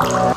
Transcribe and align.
Hallo 0.00 0.34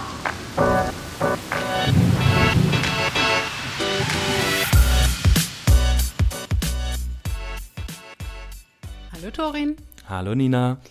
Torin. 9.31 9.77
Hallo 10.09 10.35
Nina. 10.35 10.81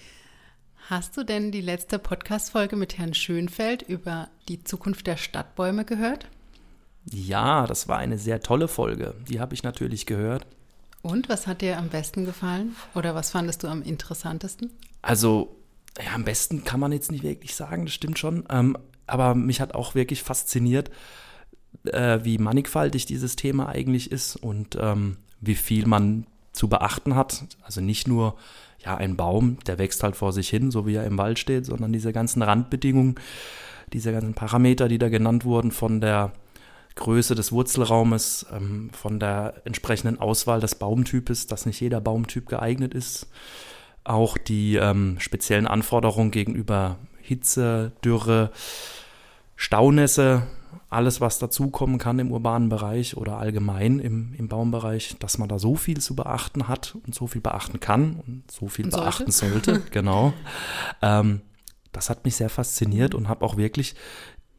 Hast 0.89 1.19
du 1.19 1.23
denn 1.23 1.53
die 1.53 1.61
letzte 1.61 1.99
Podcast-Folge 1.99 2.77
mit 2.77 2.97
Herrn 2.97 3.13
Schönfeld 3.13 3.83
über 3.83 4.31
die 4.49 4.65
Zukunft 4.65 5.07
der 5.07 5.19
Stadtbäume 5.19 5.85
gehört? 5.85 6.29
Ja, 7.05 7.67
das 7.67 7.89
war 7.89 7.99
eine 7.99 8.17
sehr 8.17 8.41
tolle 8.41 8.69
Folge. 8.69 9.15
Die 9.29 9.39
habe 9.39 9.53
ich 9.53 9.63
natürlich 9.63 10.07
gehört. 10.07 10.47
Und 11.03 11.29
was 11.29 11.47
hat 11.47 11.61
dir 11.61 11.77
am 11.77 11.91
besten 11.91 12.25
gefallen? 12.25 12.75
Oder 12.95 13.15
was 13.15 13.33
fandest 13.33 13.65
du 13.65 13.69
am 13.69 13.83
interessantesten? 13.83 14.71
Also, 15.03 15.62
ja, 15.99 16.15
am 16.15 16.25
besten 16.25 16.65
kann 16.65 16.81
man 16.81 16.93
jetzt 16.93 17.11
nicht 17.11 17.25
wirklich 17.25 17.55
sagen, 17.55 17.85
das 17.85 17.95
stimmt 17.95 18.19
schon. 18.19 18.45
Ähm, 18.51 18.77
aber 19.07 19.35
mich 19.35 19.61
hat 19.61 19.75
auch 19.75 19.95
wirklich 19.95 20.23
fasziniert, 20.23 20.91
äh, 21.85 22.21
wie 22.23 22.39
mannigfaltig 22.39 23.07
dieses 23.07 23.37
Thema 23.37 23.69
eigentlich 23.69 24.11
ist 24.11 24.37
und 24.37 24.77
ähm, 24.81 25.17
wie 25.41 25.55
viel 25.55 25.87
man 25.87 26.27
zu 26.53 26.69
beachten 26.69 27.15
hat. 27.15 27.45
Also 27.63 27.81
nicht 27.81 28.07
nur 28.07 28.37
ja, 28.85 28.97
ein 28.97 29.17
Baum, 29.17 29.59
der 29.67 29.79
wächst 29.79 30.03
halt 30.03 30.17
vor 30.17 30.33
sich 30.33 30.49
hin, 30.49 30.71
so 30.71 30.87
wie 30.87 30.95
er 30.95 31.07
im 31.07 31.19
Wald 31.19 31.39
steht, 31.39 31.67
sondern 31.67 31.93
diese 31.93 32.13
ganzen 32.13 32.43
Randbedingungen, 32.43 33.17
diese 33.93 34.13
ganzen 34.13 34.35
Parameter, 34.35 34.89
die 34.89 34.99
da 34.99 35.09
genannt 35.09 35.45
wurden 35.45 35.71
von 35.71 36.01
der 36.01 36.33
Größe 36.95 37.35
des 37.35 37.53
Wurzelraumes, 37.53 38.47
ähm, 38.53 38.91
von 38.93 39.19
der 39.19 39.55
entsprechenden 39.65 40.21
Auswahl 40.21 40.61
des 40.61 40.75
Baumtypes, 40.75 41.47
dass 41.47 41.67
nicht 41.67 41.81
jeder 41.81 42.01
Baumtyp 42.01 42.49
geeignet 42.49 42.95
ist. 42.95 43.29
Auch 44.05 44.37
die 44.37 44.77
ähm, 44.77 45.17
speziellen 45.19 45.67
Anforderungen 45.67 46.31
gegenüber 46.31 46.99
Hitze, 47.21 47.93
Dürre, 48.05 48.51
Staunässe, 49.57 50.43
alles, 50.93 51.21
was 51.21 51.39
dazukommen 51.39 51.99
kann 51.99 52.19
im 52.19 52.33
urbanen 52.33 52.69
Bereich 52.69 53.17
oder 53.17 53.39
allgemein 53.39 53.99
im, 53.99 54.35
im 54.35 54.49
Baumbereich, 54.49 55.17
dass 55.21 55.39
man 55.39 55.49
da 55.49 55.59
so 55.59 55.75
viel 55.75 56.01
zu 56.01 56.15
beachten 56.15 56.69
hat 56.69 56.97
und 57.07 57.15
so 57.15 57.27
viel 57.27 57.41
beachten 57.41 57.81
kann 57.81 58.21
und 58.27 58.51
so 58.51 58.69
viel 58.69 58.91
sollte. 58.91 59.05
beachten 59.05 59.31
sollte. 59.31 59.81
genau. 59.91 60.35
Ähm, 61.01 61.41
das 61.93 62.11
hat 62.11 62.25
mich 62.25 62.37
sehr 62.37 62.51
fasziniert 62.51 63.15
und 63.15 63.29
habe 63.29 63.45
auch 63.45 63.57
wirklich 63.57 63.95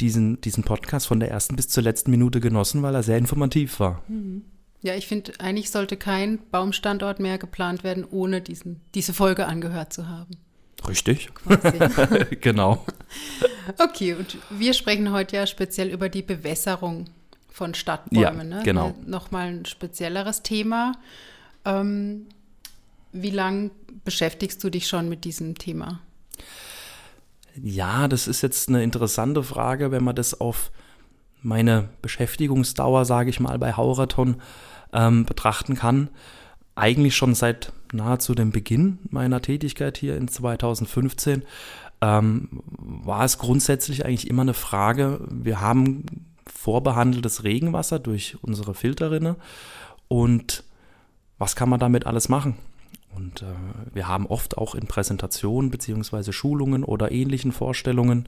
diesen, 0.02 0.42
diesen 0.42 0.64
Podcast 0.64 1.08
von 1.08 1.20
der 1.20 1.30
ersten 1.30 1.56
bis 1.56 1.68
zur 1.68 1.84
letzten 1.84 2.12
Minute 2.12 2.40
genossen, 2.40 2.82
weil 2.82 2.96
er 2.96 3.04
sehr 3.04 3.18
informativ 3.18 3.80
war. 3.80 4.04
Mhm. 4.08 4.44
Ja, 4.84 4.96
ich 4.96 5.08
finde, 5.08 5.32
eigentlich 5.40 5.72
sollte 5.72 5.96
kein 5.96 6.40
Baumstandort 6.52 7.22
mehr 7.22 7.38
geplant 7.38 7.86
werden, 7.86 8.06
ohne 8.10 8.42
diesen, 8.42 8.82
diese 8.94 9.14
Folge 9.14 9.48
angehört 9.48 9.94
zu 9.94 10.10
haben. 10.10 10.36
Richtig. 10.86 11.30
genau. 12.42 12.86
Okay, 13.78 14.14
und 14.14 14.38
wir 14.50 14.74
sprechen 14.74 15.14
heute 15.14 15.38
ja 15.38 15.48
speziell 15.48 15.88
über 15.88 16.10
die 16.10 16.22
Bewässerung 16.22 17.06
von 17.50 17.74
Stadtbäumen. 17.74 18.52
Ja, 18.52 18.58
ne? 18.58 18.64
genau. 18.64 18.94
Nochmal 19.06 19.48
ein 19.48 19.66
spezielleres 19.66 20.44
Thema. 20.44 20.92
Ähm, 21.64 22.26
wie 23.14 23.30
lange 23.30 23.72
beschäftigst 24.04 24.62
du 24.66 24.70
dich 24.70 24.88
schon 24.88 25.08
mit 25.08 25.24
diesem 25.24 25.58
Thema? 25.58 26.02
Ja, 27.56 28.10
das 28.10 28.28
ist 28.28 28.42
jetzt 28.42 28.68
eine 28.68 28.84
interessante 28.84 29.44
Frage, 29.44 29.92
wenn 29.92 30.04
man 30.04 30.16
das 30.16 30.42
auf 30.42 30.72
meine 31.44 31.90
Beschäftigungsdauer, 32.02 33.06
sage 33.06 33.30
ich 33.30 33.40
mal, 33.40 33.60
bei 33.60 33.74
Hauraton 33.74 34.38
ähm, 34.94 35.26
betrachten 35.26 35.76
kann. 35.76 36.10
Eigentlich 36.76 37.16
schon 37.16 37.36
seit 37.36 37.72
nahezu 37.92 38.34
dem 38.34 38.52
Beginn 38.52 39.00
meiner 39.10 39.42
Tätigkeit 39.42 39.98
hier 39.98 40.18
in 40.18 40.28
2015 40.28 41.44
ähm, 42.02 42.50
war 42.64 43.24
es 43.24 43.38
grundsätzlich 43.38 44.06
eigentlich 44.06 44.30
immer 44.30 44.42
eine 44.42 44.54
Frage, 44.54 45.22
wir 45.30 45.62
haben 45.62 46.06
vorbehandeltes 46.48 47.44
Regenwasser 47.44 48.00
durch 48.00 48.38
unsere 48.42 48.74
Filterrinne 48.74 49.36
und 50.08 50.64
was 51.38 51.56
kann 51.56 51.70
man 51.70 51.80
damit 51.80 52.06
alles 52.06 52.30
machen? 52.30 52.58
Und 53.16 53.42
äh, 53.42 53.46
wir 53.94 54.08
haben 54.08 54.26
oft 54.28 54.58
auch 54.58 54.76
in 54.76 54.88
Präsentationen 54.88 55.72
beziehungsweise 55.72 56.34
Schulungen 56.34 56.84
oder 56.84 57.12
ähnlichen 57.12 57.52
Vorstellungen 57.52 58.28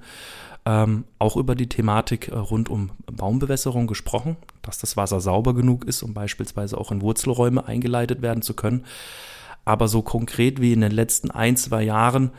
ähm, 0.65 1.05
auch 1.19 1.37
über 1.37 1.55
die 1.55 1.69
Thematik 1.69 2.29
äh, 2.29 2.35
rund 2.35 2.69
um 2.69 2.91
Baumbewässerung 3.05 3.87
gesprochen, 3.87 4.35
dass 4.61 4.79
das 4.79 4.97
Wasser 4.97 5.21
sauber 5.21 5.53
genug 5.53 5.85
ist, 5.85 6.01
um 6.01 6.13
beispielsweise 6.13 6.77
auch 6.77 6.91
in 6.91 7.01
Wurzelräume 7.01 7.65
eingeleitet 7.67 8.21
werden 8.21 8.41
zu 8.41 8.55
können. 8.55 8.85
Aber 9.63 9.87
so 9.87 10.01
konkret 10.01 10.61
wie 10.61 10.73
in 10.73 10.81
den 10.81 10.91
letzten 10.91 11.31
ein, 11.31 11.55
zwei 11.55 11.83
Jahren 11.83 12.31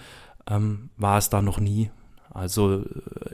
ähm, 0.49 0.91
war 0.97 1.19
es 1.19 1.31
da 1.31 1.43
noch 1.43 1.59
nie. 1.59 1.91
Also 2.31 2.81
äh, 2.81 2.84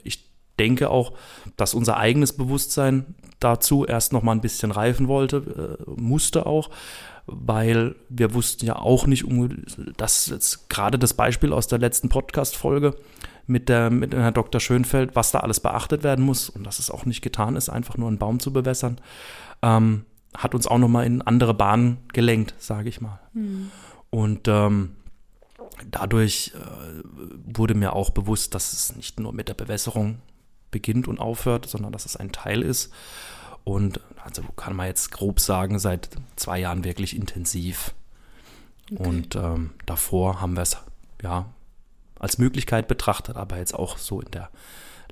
ich 0.04 0.30
denke 0.58 0.90
auch, 0.90 1.12
dass 1.56 1.74
unser 1.74 1.96
eigenes 1.96 2.34
Bewusstsein 2.34 3.14
dazu 3.40 3.84
erst 3.86 4.12
noch 4.12 4.22
mal 4.22 4.32
ein 4.32 4.40
bisschen 4.40 4.70
reifen 4.70 5.08
wollte, 5.08 5.78
äh, 5.88 5.90
musste 5.90 6.46
auch, 6.46 6.70
weil 7.26 7.94
wir 8.08 8.34
wussten 8.34 8.66
ja 8.66 8.76
auch 8.76 9.06
nicht, 9.06 9.24
dass 9.96 10.26
jetzt 10.26 10.68
gerade 10.68 10.98
das 10.98 11.14
Beispiel 11.14 11.52
aus 11.52 11.66
der 11.66 11.78
letzten 11.78 12.08
Podcast-Folge 12.08 12.96
mit 13.46 13.68
der 13.68 13.90
mit 13.90 14.14
Herrn 14.14 14.34
Dr. 14.34 14.60
Schönfeld, 14.60 15.14
was 15.14 15.32
da 15.32 15.40
alles 15.40 15.60
beachtet 15.60 16.02
werden 16.02 16.24
muss 16.24 16.48
und 16.48 16.64
dass 16.64 16.78
es 16.78 16.90
auch 16.90 17.04
nicht 17.04 17.22
getan 17.22 17.56
ist, 17.56 17.68
einfach 17.68 17.96
nur 17.96 18.08
einen 18.08 18.18
Baum 18.18 18.40
zu 18.40 18.52
bewässern, 18.52 19.00
ähm, 19.62 20.04
hat 20.36 20.54
uns 20.54 20.66
auch 20.66 20.78
noch 20.78 20.88
mal 20.88 21.04
in 21.04 21.22
andere 21.22 21.54
Bahnen 21.54 21.98
gelenkt, 22.12 22.54
sage 22.58 22.88
ich 22.88 23.00
mal. 23.00 23.20
Mhm. 23.34 23.70
Und 24.10 24.48
ähm, 24.48 24.96
dadurch 25.90 26.52
äh, 26.54 27.02
wurde 27.44 27.74
mir 27.74 27.94
auch 27.94 28.10
bewusst, 28.10 28.54
dass 28.54 28.72
es 28.72 28.96
nicht 28.96 29.20
nur 29.20 29.32
mit 29.32 29.48
der 29.48 29.54
Bewässerung 29.54 30.18
beginnt 30.70 31.08
und 31.08 31.18
aufhört, 31.18 31.66
sondern 31.66 31.92
dass 31.92 32.06
es 32.06 32.16
ein 32.16 32.32
Teil 32.32 32.62
ist. 32.62 32.92
Und 33.64 34.00
also 34.24 34.42
kann 34.56 34.76
man 34.76 34.86
jetzt 34.86 35.10
grob 35.10 35.40
sagen, 35.40 35.78
seit 35.78 36.10
zwei 36.36 36.58
Jahren 36.60 36.84
wirklich 36.84 37.16
intensiv. 37.16 37.94
Okay. 38.90 39.08
Und 39.08 39.36
ähm, 39.36 39.70
davor 39.86 40.40
haben 40.40 40.54
wir 40.54 40.62
es 40.62 40.76
ja 41.22 41.46
als 42.18 42.38
Möglichkeit 42.38 42.88
betrachtet, 42.88 43.36
aber 43.36 43.58
jetzt 43.58 43.74
auch 43.74 43.98
so 43.98 44.20
in 44.20 44.30
der 44.30 44.50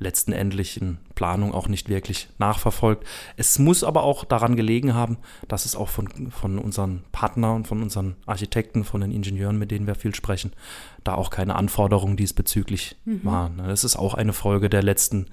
letzten 0.01 0.33
endlichen 0.33 0.99
Planung 1.15 1.53
auch 1.53 1.69
nicht 1.69 1.89
wirklich 1.89 2.29
nachverfolgt. 2.39 3.07
Es 3.37 3.59
muss 3.59 3.85
aber 3.85 4.03
auch 4.03 4.25
daran 4.25 4.57
gelegen 4.57 4.95
haben, 4.95 5.19
dass 5.47 5.67
es 5.67 5.77
auch 5.77 5.89
von, 5.91 6.31
von 6.31 6.59
unseren 6.59 7.05
Partnern, 7.13 7.67
von 7.67 7.83
unseren 7.83 8.17
Architekten, 8.27 8.83
von 8.83 9.03
den 9.03 9.13
Ingenieuren, 9.13 9.59
mit 9.59 9.71
denen 9.71 9.87
wir 9.87 9.95
viel 9.95 10.15
sprechen, 10.15 10.53
da 11.05 11.15
auch 11.15 11.31
keine 11.31 11.55
Anforderungen 11.55 12.17
diesbezüglich 12.17 12.97
mhm. 13.05 13.25
waren. 13.25 13.59
Das 13.59 13.85
ist 13.85 13.97
auch 13.97 14.15
eine 14.15 14.33
Folge 14.33 14.71
der 14.71 14.83
letzten 14.83 15.27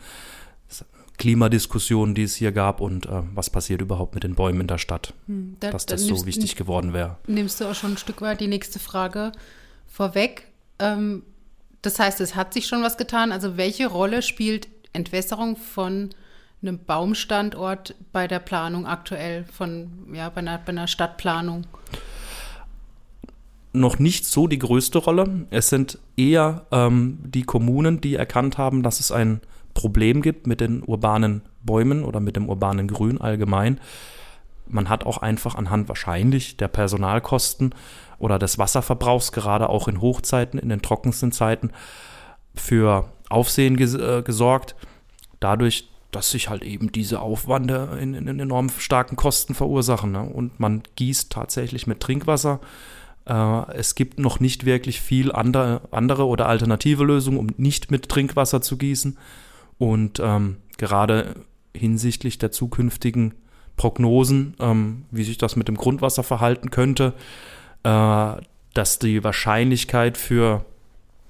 Klimadiskussionen, 1.17 2.13
die 2.13 2.23
es 2.23 2.35
hier 2.35 2.51
gab 2.51 2.79
und 2.79 3.07
äh, 3.07 3.23
was 3.33 3.49
passiert 3.49 3.81
überhaupt 3.81 4.13
mit 4.13 4.23
den 4.23 4.35
Bäumen 4.35 4.61
in 4.61 4.67
der 4.67 4.77
Stadt, 4.77 5.13
hm, 5.25 5.57
da, 5.59 5.71
dass 5.71 5.85
das 5.85 6.03
so 6.03 6.25
wichtig 6.25 6.55
geworden 6.55 6.93
wäre. 6.93 7.17
Nimmst 7.27 7.59
du 7.59 7.65
auch 7.65 7.75
schon 7.75 7.93
ein 7.93 7.97
Stück 7.97 8.21
weit 8.21 8.39
die 8.39 8.47
nächste 8.47 8.79
Frage 8.79 9.31
vorweg. 9.87 10.47
Ähm, 10.79 11.23
das 11.81 11.99
heißt, 11.99 12.21
es 12.21 12.35
hat 12.35 12.53
sich 12.53 12.67
schon 12.67 12.83
was 12.83 12.97
getan. 12.97 13.31
Also 13.31 13.57
welche 13.57 13.87
Rolle 13.87 14.21
spielt 14.21 14.67
Entwässerung 14.93 15.55
von 15.55 16.09
einem 16.61 16.79
Baumstandort 16.83 17.95
bei 18.11 18.27
der 18.27 18.39
Planung 18.39 18.85
aktuell, 18.85 19.45
von, 19.45 19.89
ja, 20.13 20.29
bei 20.29 20.39
einer, 20.39 20.57
bei 20.57 20.69
einer 20.69 20.87
Stadtplanung? 20.87 21.65
Noch 23.73 23.99
nicht 23.99 24.25
so 24.25 24.47
die 24.47 24.57
größte 24.57 24.97
Rolle. 24.97 25.45
Es 25.49 25.69
sind 25.69 25.99
eher 26.15 26.65
ähm, 26.71 27.19
die 27.23 27.43
Kommunen, 27.43 28.01
die 28.01 28.15
erkannt 28.15 28.57
haben, 28.57 28.81
dass 28.81 28.99
es 28.99 29.11
ein 29.11 29.41
Problem 29.77 30.23
gibt 30.23 30.47
mit 30.47 30.59
den 30.59 30.81
urbanen 30.81 31.43
Bäumen 31.61 32.03
oder 32.03 32.19
mit 32.19 32.35
dem 32.35 32.49
urbanen 32.49 32.87
Grün 32.87 33.21
allgemein. 33.21 33.79
Man 34.65 34.89
hat 34.89 35.05
auch 35.05 35.19
einfach 35.19 35.53
anhand 35.53 35.87
wahrscheinlich 35.87 36.57
der 36.57 36.67
Personalkosten 36.67 37.75
oder 38.17 38.39
des 38.39 38.57
Wasserverbrauchs, 38.57 39.31
gerade 39.31 39.69
auch 39.69 39.87
in 39.87 40.01
Hochzeiten, 40.01 40.59
in 40.59 40.69
den 40.69 40.81
trockensten 40.81 41.31
Zeiten, 41.31 41.69
für 42.55 43.05
Aufsehen 43.29 43.77
ges 43.77 43.93
äh, 43.93 44.23
gesorgt. 44.23 44.75
Dadurch, 45.39 45.87
dass 46.09 46.31
sich 46.31 46.49
halt 46.49 46.63
eben 46.63 46.91
diese 46.91 47.19
Aufwände 47.19 47.99
in, 48.01 48.15
in, 48.15 48.27
in 48.27 48.39
enorm 48.39 48.69
starken 48.69 49.15
Kosten 49.15 49.53
verursachen. 49.53 50.11
Ne? 50.11 50.23
Und 50.23 50.59
man 50.59 50.81
gießt 50.95 51.31
tatsächlich 51.31 51.85
mit 51.85 51.99
Trinkwasser. 51.99 52.61
Äh, 53.27 53.73
es 53.73 53.93
gibt 53.93 54.17
noch 54.17 54.39
nicht 54.39 54.65
wirklich 54.65 55.01
viel 55.01 55.31
andere, 55.31 55.81
andere 55.91 56.25
oder 56.25 56.47
alternative 56.47 57.03
Lösungen, 57.03 57.37
um 57.37 57.49
nicht 57.57 57.91
mit 57.91 58.09
Trinkwasser 58.09 58.63
zu 58.63 58.77
gießen. 58.77 59.19
Und 59.77 60.19
ähm, 60.19 60.57
gerade 60.77 61.35
hinsichtlich 61.75 62.37
der 62.37 62.51
zukünftigen 62.51 63.33
Prognosen, 63.75 64.55
ähm, 64.59 65.05
wie 65.11 65.23
sich 65.23 65.37
das 65.37 65.55
mit 65.55 65.67
dem 65.67 65.77
Grundwasser 65.77 66.23
verhalten 66.23 66.71
könnte, 66.71 67.13
äh, 67.83 68.33
dass 68.73 68.99
die 68.99 69.23
Wahrscheinlichkeit 69.23 70.17
für 70.17 70.65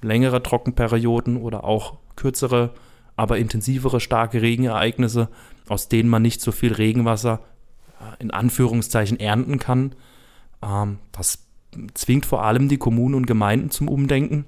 längere 0.02 0.42
Trockenperioden 0.42 1.36
oder 1.36 1.64
auch 1.64 1.98
kürzere, 2.16 2.70
aber 3.16 3.38
intensivere 3.38 4.00
starke 4.00 4.42
Regenereignisse, 4.42 5.28
aus 5.68 5.88
denen 5.88 6.08
man 6.08 6.22
nicht 6.22 6.40
so 6.40 6.52
viel 6.52 6.72
Regenwasser 6.72 7.40
äh, 8.00 8.22
in 8.22 8.30
Anführungszeichen 8.30 9.20
ernten 9.20 9.58
kann, 9.58 9.94
ähm, 10.62 10.98
das 11.12 11.44
zwingt 11.94 12.26
vor 12.26 12.44
allem 12.44 12.68
die 12.68 12.78
Kommunen 12.78 13.14
und 13.14 13.26
Gemeinden 13.26 13.70
zum 13.70 13.88
Umdenken. 13.88 14.46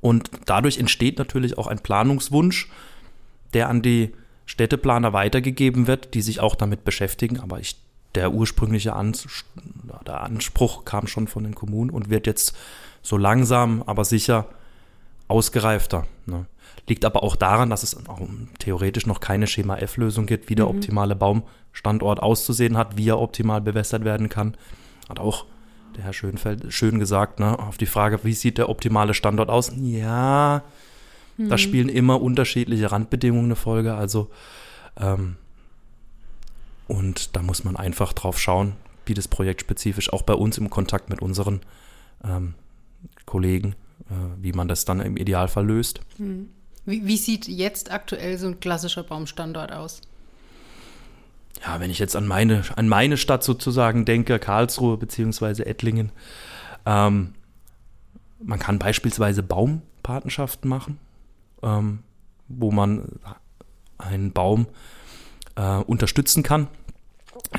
Und 0.00 0.30
dadurch 0.46 0.78
entsteht 0.78 1.18
natürlich 1.18 1.58
auch 1.58 1.68
ein 1.68 1.78
Planungswunsch, 1.78 2.68
der 3.54 3.68
an 3.68 3.82
die 3.82 4.12
Städteplaner 4.46 5.12
weitergegeben 5.12 5.86
wird, 5.86 6.14
die 6.14 6.22
sich 6.22 6.40
auch 6.40 6.54
damit 6.54 6.84
beschäftigen. 6.84 7.40
Aber 7.40 7.58
ich, 7.58 7.76
der 8.14 8.32
ursprüngliche 8.32 8.94
Ans 8.94 9.26
der 10.06 10.20
Anspruch 10.22 10.84
kam 10.84 11.06
schon 11.06 11.26
von 11.26 11.44
den 11.44 11.54
Kommunen 11.54 11.90
und 11.90 12.10
wird 12.10 12.26
jetzt 12.26 12.56
so 13.02 13.16
langsam, 13.16 13.82
aber 13.86 14.04
sicher 14.04 14.46
ausgereifter. 15.28 16.06
Ne? 16.26 16.46
Liegt 16.88 17.04
aber 17.04 17.22
auch 17.22 17.34
daran, 17.34 17.70
dass 17.70 17.82
es 17.82 18.06
auch 18.08 18.20
theoretisch 18.58 19.06
noch 19.06 19.20
keine 19.20 19.46
Schema 19.48 19.76
F-Lösung 19.76 20.26
gibt, 20.26 20.48
wie 20.48 20.54
der 20.54 20.66
mhm. 20.66 20.76
optimale 20.76 21.16
Baumstandort 21.16 22.22
auszusehen 22.22 22.76
hat, 22.76 22.96
wie 22.96 23.08
er 23.08 23.20
optimal 23.20 23.60
bewässert 23.60 24.04
werden 24.04 24.28
kann. 24.28 24.56
Hat 25.08 25.18
auch 25.18 25.46
der 25.96 26.04
Herr 26.04 26.12
Schönfeld 26.12 26.72
schön 26.72 26.98
gesagt, 26.98 27.40
ne, 27.40 27.58
auf 27.58 27.78
die 27.78 27.86
Frage, 27.86 28.20
wie 28.22 28.34
sieht 28.34 28.58
der 28.58 28.68
optimale 28.68 29.14
Standort 29.14 29.48
aus? 29.48 29.72
Ja, 29.76 30.62
mhm. 31.36 31.48
da 31.48 31.58
spielen 31.58 31.88
immer 31.88 32.20
unterschiedliche 32.20 32.90
Randbedingungen 32.92 33.46
eine 33.46 33.56
Folge. 33.56 33.94
Also, 33.94 34.30
ähm, 34.98 35.36
und 36.88 37.34
da 37.36 37.42
muss 37.42 37.64
man 37.64 37.76
einfach 37.76 38.12
drauf 38.12 38.38
schauen, 38.38 38.74
wie 39.06 39.14
das 39.14 39.28
Projekt 39.28 39.60
spezifisch 39.60 40.12
auch 40.12 40.22
bei 40.22 40.34
uns 40.34 40.58
im 40.58 40.70
Kontakt 40.70 41.10
mit 41.10 41.20
unseren 41.20 41.60
ähm, 42.24 42.54
Kollegen, 43.24 43.74
äh, 44.10 44.14
wie 44.40 44.52
man 44.52 44.68
das 44.68 44.84
dann 44.84 45.00
im 45.00 45.16
Idealfall 45.16 45.66
löst. 45.66 46.00
Mhm. 46.18 46.50
Wie, 46.84 47.06
wie 47.06 47.16
sieht 47.16 47.48
jetzt 47.48 47.90
aktuell 47.90 48.38
so 48.38 48.46
ein 48.46 48.60
klassischer 48.60 49.02
Baumstandort 49.02 49.72
aus? 49.72 50.02
ja, 51.64 51.80
wenn 51.80 51.90
ich 51.90 51.98
jetzt 51.98 52.16
an 52.16 52.26
meine, 52.26 52.62
an 52.76 52.88
meine 52.88 53.16
Stadt 53.16 53.42
sozusagen 53.42 54.04
denke, 54.04 54.38
Karlsruhe 54.38 54.96
bzw. 54.96 55.62
Ettlingen, 55.62 56.12
ähm, 56.84 57.34
man 58.42 58.58
kann 58.58 58.78
beispielsweise 58.78 59.42
Baumpatenschaften 59.42 60.68
machen, 60.68 60.98
ähm, 61.62 62.00
wo 62.48 62.70
man 62.70 63.18
einen 63.98 64.32
Baum 64.32 64.66
äh, 65.56 65.78
unterstützen 65.78 66.42
kann, 66.42 66.68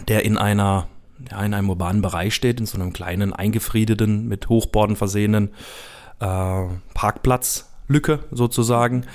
der 0.07 0.25
in 0.25 0.37
einer 0.37 0.87
ja, 1.31 1.43
in 1.43 1.53
einem 1.53 1.69
urbanen 1.69 2.01
Bereich 2.01 2.35
steht, 2.35 2.59
in 2.59 2.65
so 2.65 2.77
einem 2.77 2.93
kleinen 2.93 3.33
eingefriedeten, 3.33 4.27
mit 4.27 4.49
Hochborden 4.49 4.95
versehenen 4.95 5.49
äh, 6.19 6.65
Parkplatzlücke 6.93 8.19
sozusagen. 8.31 9.05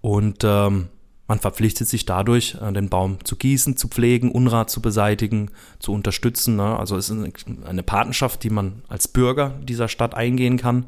Und 0.00 0.44
ähm, 0.44 0.88
man 1.30 1.38
verpflichtet 1.38 1.86
sich 1.86 2.06
dadurch, 2.06 2.56
äh, 2.60 2.72
den 2.72 2.88
Baum 2.88 3.24
zu 3.24 3.36
gießen, 3.36 3.76
zu 3.76 3.86
pflegen, 3.86 4.32
Unrat 4.32 4.68
zu 4.68 4.82
beseitigen, 4.82 5.52
zu 5.78 5.92
unterstützen. 5.92 6.56
Ne? 6.56 6.76
Also 6.76 6.96
es 6.96 7.08
ist 7.08 7.36
eine 7.64 7.84
Patenschaft, 7.84 8.42
die 8.42 8.50
man 8.50 8.82
als 8.88 9.06
Bürger 9.06 9.50
dieser 9.62 9.86
Stadt 9.86 10.16
eingehen 10.16 10.56
kann. 10.56 10.86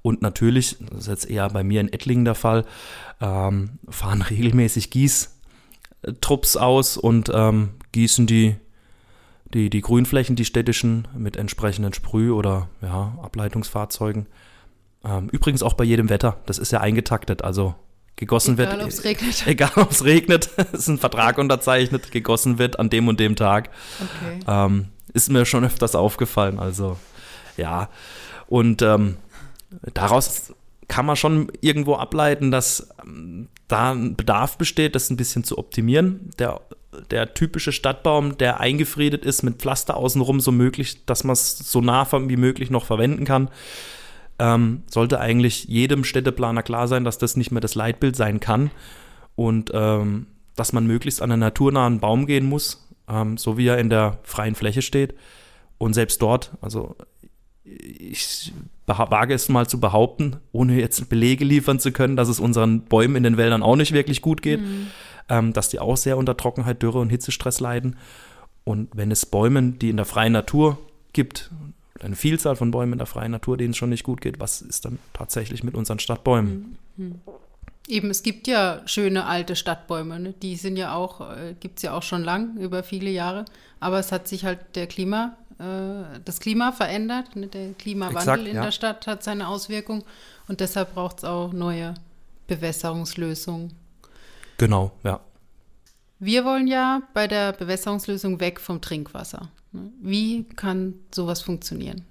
Und 0.00 0.22
natürlich, 0.22 0.76
das 0.78 1.00
ist 1.00 1.08
jetzt 1.08 1.28
eher 1.28 1.48
bei 1.48 1.64
mir 1.64 1.80
in 1.80 1.92
Ettlingen 1.92 2.24
der 2.24 2.36
Fall, 2.36 2.66
ähm, 3.20 3.80
fahren 3.88 4.22
regelmäßig 4.30 4.90
Gießtrupps 4.90 6.56
aus 6.56 6.96
und 6.96 7.32
ähm, 7.34 7.70
gießen 7.90 8.28
die, 8.28 8.54
die, 9.52 9.70
die 9.70 9.80
Grünflächen, 9.80 10.36
die 10.36 10.44
städtischen, 10.44 11.08
mit 11.16 11.36
entsprechenden 11.36 11.94
Sprüh- 11.94 12.30
oder 12.30 12.68
ja, 12.80 13.18
Ableitungsfahrzeugen. 13.20 14.26
Ähm, 15.04 15.30
übrigens 15.30 15.64
auch 15.64 15.74
bei 15.74 15.82
jedem 15.82 16.10
Wetter. 16.10 16.36
Das 16.46 16.58
ist 16.58 16.70
ja 16.70 16.80
eingetaktet. 16.80 17.42
Also 17.42 17.74
gegossen 18.20 18.54
egal, 18.54 18.78
wird. 18.78 18.78
Egal, 18.78 18.84
ob 18.84 18.90
es 18.92 19.04
regnet. 19.04 19.46
Egal, 19.46 19.72
ob 19.76 19.90
es 19.90 20.04
regnet. 20.04 20.46
ist 20.72 20.88
ein 20.88 20.98
Vertrag 20.98 21.38
unterzeichnet, 21.38 22.12
gegossen 22.12 22.58
wird 22.58 22.78
an 22.78 22.90
dem 22.90 23.08
und 23.08 23.18
dem 23.18 23.34
Tag. 23.34 23.70
Okay. 23.98 24.40
Ähm, 24.46 24.86
ist 25.12 25.30
mir 25.30 25.44
schon 25.44 25.64
öfters 25.64 25.96
aufgefallen. 25.96 26.60
Also, 26.60 26.96
ja. 27.56 27.88
Und 28.46 28.82
ähm, 28.82 29.16
daraus 29.94 30.52
kann 30.86 31.06
man 31.06 31.16
schon 31.16 31.50
irgendwo 31.60 31.96
ableiten, 31.96 32.50
dass 32.50 32.90
ähm, 33.02 33.48
da 33.66 33.92
ein 33.92 34.16
Bedarf 34.16 34.58
besteht, 34.58 34.94
das 34.94 35.10
ein 35.10 35.16
bisschen 35.16 35.42
zu 35.42 35.58
optimieren. 35.58 36.30
Der, 36.38 36.60
der 37.10 37.34
typische 37.34 37.72
Stadtbaum, 37.72 38.36
der 38.36 38.60
eingefriedet 38.60 39.24
ist 39.24 39.42
mit 39.42 39.56
Pflaster 39.56 39.96
außenrum, 39.96 40.40
so 40.40 40.52
möglich, 40.52 41.06
dass 41.06 41.24
man 41.24 41.32
es 41.32 41.58
so 41.58 41.80
nah 41.80 42.06
wie 42.12 42.36
möglich 42.36 42.70
noch 42.70 42.84
verwenden 42.84 43.24
kann 43.24 43.50
ähm, 44.40 44.82
sollte 44.90 45.20
eigentlich 45.20 45.64
jedem 45.64 46.02
Städteplaner 46.02 46.62
klar 46.62 46.88
sein, 46.88 47.04
dass 47.04 47.18
das 47.18 47.36
nicht 47.36 47.52
mehr 47.52 47.60
das 47.60 47.74
Leitbild 47.74 48.16
sein 48.16 48.40
kann 48.40 48.70
und 49.36 49.70
ähm, 49.74 50.26
dass 50.56 50.72
man 50.72 50.86
möglichst 50.86 51.20
an 51.20 51.30
einen 51.30 51.40
naturnahen 51.40 52.00
Baum 52.00 52.26
gehen 52.26 52.46
muss, 52.46 52.88
ähm, 53.06 53.36
so 53.36 53.58
wie 53.58 53.66
er 53.66 53.78
in 53.78 53.90
der 53.90 54.18
freien 54.22 54.54
Fläche 54.54 54.82
steht. 54.82 55.14
Und 55.76 55.92
selbst 55.92 56.20
dort, 56.22 56.52
also 56.62 56.96
ich 57.64 58.52
wage 58.86 59.34
es 59.34 59.48
mal 59.48 59.68
zu 59.68 59.78
behaupten, 59.78 60.36
ohne 60.52 60.80
jetzt 60.80 61.08
Belege 61.10 61.44
liefern 61.44 61.78
zu 61.78 61.92
können, 61.92 62.16
dass 62.16 62.28
es 62.28 62.40
unseren 62.40 62.82
Bäumen 62.82 63.16
in 63.16 63.22
den 63.22 63.36
Wäldern 63.36 63.62
auch 63.62 63.76
nicht 63.76 63.92
wirklich 63.92 64.22
gut 64.22 64.40
geht, 64.40 64.60
mhm. 64.60 64.86
ähm, 65.28 65.52
dass 65.52 65.68
die 65.68 65.78
auch 65.78 65.96
sehr 65.96 66.16
unter 66.16 66.36
Trockenheit, 66.36 66.82
Dürre 66.82 66.98
und 66.98 67.10
Hitzestress 67.10 67.60
leiden. 67.60 67.96
Und 68.64 68.88
wenn 68.94 69.10
es 69.10 69.26
Bäumen, 69.26 69.78
die 69.78 69.90
in 69.90 69.96
der 69.96 70.06
freien 70.06 70.32
Natur 70.32 70.78
gibt, 71.12 71.50
eine 72.02 72.16
Vielzahl 72.16 72.56
von 72.56 72.70
Bäumen 72.70 72.92
in 72.92 72.98
der 72.98 73.06
freien 73.06 73.32
Natur, 73.32 73.56
denen 73.56 73.70
es 73.70 73.76
schon 73.76 73.90
nicht 73.90 74.04
gut 74.04 74.20
geht. 74.20 74.40
Was 74.40 74.62
ist 74.62 74.84
dann 74.84 74.98
tatsächlich 75.12 75.62
mit 75.62 75.74
unseren 75.74 75.98
Stadtbäumen? 75.98 76.78
Mhm. 76.96 77.20
Eben, 77.88 78.10
es 78.10 78.22
gibt 78.22 78.46
ja 78.46 78.82
schöne 78.86 79.26
alte 79.26 79.56
Stadtbäume, 79.56 80.20
ne? 80.20 80.34
die 80.40 80.56
sind 80.56 80.76
ja 80.76 80.94
auch, 80.94 81.20
äh, 81.20 81.54
gibt 81.58 81.78
es 81.78 81.82
ja 81.82 81.92
auch 81.92 82.02
schon 82.02 82.22
lang, 82.22 82.56
über 82.56 82.82
viele 82.82 83.10
Jahre. 83.10 83.44
Aber 83.80 83.98
es 83.98 84.12
hat 84.12 84.28
sich 84.28 84.44
halt 84.44 84.76
der 84.76 84.86
Klima, 84.86 85.36
äh, 85.58 86.20
das 86.24 86.40
Klima 86.40 86.72
verändert. 86.72 87.34
Ne? 87.34 87.48
Der 87.48 87.72
Klimawandel 87.72 88.20
Exakt, 88.20 88.48
in 88.48 88.56
ja. 88.56 88.62
der 88.62 88.70
Stadt 88.70 89.06
hat 89.06 89.24
seine 89.24 89.48
Auswirkungen 89.48 90.04
und 90.46 90.60
deshalb 90.60 90.94
braucht 90.94 91.18
es 91.18 91.24
auch 91.24 91.52
neue 91.52 91.94
Bewässerungslösungen. 92.46 93.72
Genau, 94.56 94.92
ja. 95.02 95.20
Wir 96.18 96.44
wollen 96.44 96.68
ja 96.68 97.02
bei 97.14 97.26
der 97.26 97.52
Bewässerungslösung 97.52 98.40
weg 98.40 98.60
vom 98.60 98.80
Trinkwasser. 98.80 99.50
Wie 99.72 100.44
kann 100.44 100.94
sowas 101.14 101.42
funktionieren? 101.42 102.04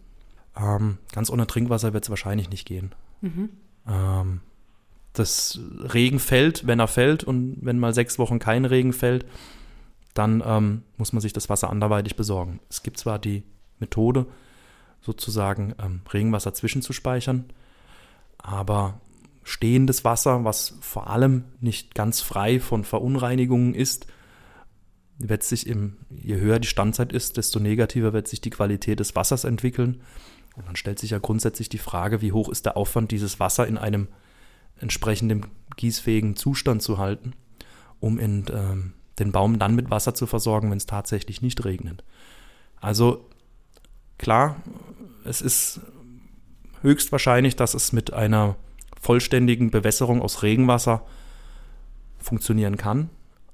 Ähm, 0.57 0.97
ganz 1.11 1.29
ohne 1.29 1.47
Trinkwasser 1.47 1.93
wird 1.93 2.05
es 2.05 2.09
wahrscheinlich 2.09 2.49
nicht 2.49 2.65
gehen. 2.65 2.93
Mhm. 3.21 3.49
Ähm, 3.87 4.41
das 5.13 5.59
Regen 5.93 6.19
fällt, 6.19 6.67
wenn 6.67 6.79
er 6.79 6.87
fällt 6.87 7.23
und 7.23 7.57
wenn 7.61 7.79
mal 7.79 7.93
sechs 7.93 8.19
Wochen 8.19 8.39
kein 8.39 8.65
Regen 8.65 8.93
fällt, 8.93 9.25
dann 10.13 10.43
ähm, 10.45 10.83
muss 10.97 11.13
man 11.13 11.21
sich 11.21 11.33
das 11.33 11.49
Wasser 11.49 11.69
anderweitig 11.69 12.15
besorgen. 12.15 12.59
Es 12.69 12.83
gibt 12.83 12.97
zwar 12.97 13.19
die 13.19 13.43
Methode, 13.79 14.25
sozusagen 15.01 15.73
ähm, 15.81 16.01
Regenwasser 16.11 16.53
zwischenzuspeichern, 16.53 17.45
aber 18.37 18.99
stehendes 19.43 20.03
Wasser, 20.03 20.43
was 20.43 20.75
vor 20.81 21.09
allem 21.09 21.45
nicht 21.59 21.95
ganz 21.95 22.21
frei 22.21 22.59
von 22.59 22.83
Verunreinigungen 22.83 23.73
ist, 23.73 24.07
wird 25.19 25.43
sich 25.43 25.67
im, 25.67 25.97
je 26.09 26.37
höher 26.37 26.59
die 26.59 26.67
Standzeit 26.67 27.11
ist, 27.11 27.37
desto 27.37 27.59
negativer 27.59 28.13
wird 28.13 28.27
sich 28.27 28.41
die 28.41 28.49
Qualität 28.49 28.99
des 28.99 29.15
Wassers 29.15 29.43
entwickeln. 29.43 30.01
Und 30.55 30.67
dann 30.67 30.77
stellt 30.77 30.97
sich 30.97 31.11
ja 31.11 31.19
grundsätzlich 31.19 31.69
die 31.69 31.77
Frage, 31.77 32.21
wie 32.21 32.31
hoch 32.31 32.49
ist 32.49 32.65
der 32.65 32.77
Aufwand, 32.77 33.11
dieses 33.11 33.39
Wasser 33.39 33.67
in 33.67 33.77
einem 33.77 34.07
entsprechenden 34.79 35.45
gießfähigen 35.75 36.37
Zustand 36.37 36.81
zu 36.81 36.97
halten, 36.97 37.33
um 37.99 38.17
in, 38.17 38.45
ähm, 38.51 38.93
den 39.19 39.33
Baum 39.33 39.59
dann 39.59 39.75
mit 39.75 39.91
Wasser 39.91 40.15
zu 40.15 40.25
versorgen, 40.25 40.71
wenn 40.71 40.77
es 40.77 40.85
tatsächlich 40.85 41.41
nicht 41.41 41.65
regnet. 41.65 42.03
Also 42.79 43.29
klar, 44.17 44.55
es 45.25 45.41
ist 45.41 45.81
höchstwahrscheinlich, 46.81 47.57
dass 47.57 47.73
es 47.73 47.91
mit 47.91 48.13
einer 48.13 48.55
vollständigen 49.01 49.69
Bewässerung 49.69 50.21
aus 50.21 50.43
Regenwasser 50.43 51.05
funktionieren 52.19 52.77
kann 52.77 53.09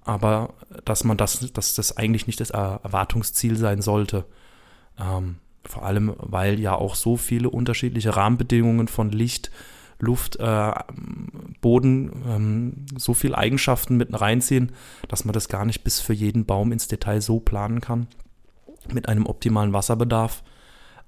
aber 0.06 0.54
dass 0.86 1.04
man 1.04 1.18
das, 1.18 1.52
dass 1.52 1.74
das 1.74 1.98
eigentlich 1.98 2.28
nicht 2.28 2.40
das 2.40 2.52
Erwartungsziel 2.52 3.58
sein 3.58 3.82
sollte. 3.82 4.26
Ähm, 5.00 5.38
vor 5.66 5.84
allem, 5.84 6.14
weil 6.18 6.60
ja 6.60 6.76
auch 6.76 6.94
so 6.94 7.18
viele 7.18 7.50
unterschiedliche 7.50 8.16
Rahmenbedingungen 8.16 8.88
von 8.88 9.10
Licht, 9.10 9.50
Luft, 10.00 10.36
äh, 10.40 10.72
Boden 11.60 12.12
ähm, 12.28 12.86
so 12.96 13.16
viele 13.16 13.38
Eigenschaften 13.38 13.98
mit 13.98 14.10
reinziehen, 14.20 14.74
dass 15.08 15.26
man 15.26 15.34
das 15.34 15.50
gar 15.50 15.66
nicht 15.66 15.84
bis 15.84 16.00
für 16.00 16.14
jeden 16.14 16.46
Baum 16.46 16.72
ins 16.72 16.88
Detail 16.88 17.22
so 17.22 17.40
planen 17.40 17.82
kann, 17.82 18.08
mit 18.94 19.10
einem 19.10 19.26
optimalen 19.26 19.74
Wasserbedarf. 19.74 20.44